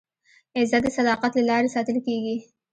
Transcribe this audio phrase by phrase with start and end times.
[0.57, 2.35] عزت د صداقت له لارې ساتل کېږي.